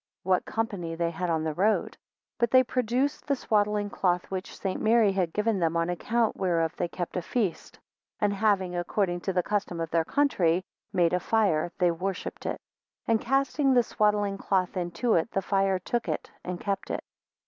[0.23, 1.89] What Company they had on the road?
[2.39, 4.81] 5 But they produced the swaddling cloth which St.
[4.81, 7.75] Mary had given them, on account whereof they kept a feast.
[7.75, 7.81] 6
[8.21, 12.57] And having, according to the custom of their country, made a fire, they worshipped it.
[13.05, 17.03] 7 And casting the swaddling cloth into it, the fire took it and kept it.